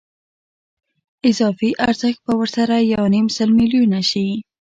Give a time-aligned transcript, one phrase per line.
[1.29, 4.27] اضافي ارزښت به ورسره یو نیم سل میلیونه شي